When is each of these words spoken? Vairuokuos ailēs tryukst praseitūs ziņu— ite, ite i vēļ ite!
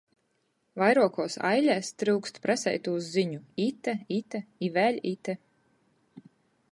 Vairuokuos 0.83 1.35
ailēs 1.49 1.91
tryukst 2.03 2.39
praseitūs 2.45 3.11
ziņu— 3.17 3.43
ite, 3.67 3.95
ite 4.17 4.41
i 4.69 4.73
vēļ 4.79 5.01
ite! 5.11 5.37